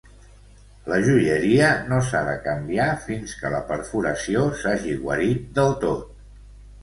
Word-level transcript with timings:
La 0.91 0.95
joieria 1.07 1.67
no 1.89 1.99
s'ha 2.07 2.21
de 2.29 2.33
canviar 2.47 2.87
fins 3.03 3.35
que 3.41 3.51
la 3.55 3.61
perforació 3.71 4.43
s'hagi 4.63 4.95
guarit 5.03 5.45
del 5.59 5.77
tot. 5.85 6.19